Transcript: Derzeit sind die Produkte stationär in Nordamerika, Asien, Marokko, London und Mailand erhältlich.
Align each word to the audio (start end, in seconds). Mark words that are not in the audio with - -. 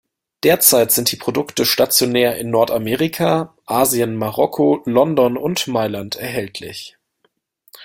Derzeit 0.41 0.91
sind 0.91 1.11
die 1.11 1.15
Produkte 1.15 1.63
stationär 1.63 2.35
in 2.37 2.49
Nordamerika, 2.49 3.53
Asien, 3.67 4.15
Marokko, 4.15 4.81
London 4.85 5.37
und 5.37 5.67
Mailand 5.67 6.15
erhältlich. 6.15 6.97